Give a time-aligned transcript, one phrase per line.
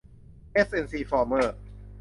[0.53, 1.55] เอส เอ็น ซี ฟอร์เมอร์